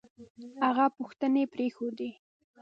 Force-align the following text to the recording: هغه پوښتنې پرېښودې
هغه 0.65 0.85
پوښتنې 0.97 1.43
پرېښودې 1.53 2.09